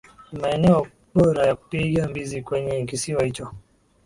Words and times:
Ni 0.31 0.39
maeneo 0.39 0.87
bora 1.13 1.45
ya 1.45 1.55
kupiga 1.55 2.07
mbizi 2.09 2.41
kwenye 2.41 2.85
kisiwa 2.85 3.23
hicho 3.23 3.51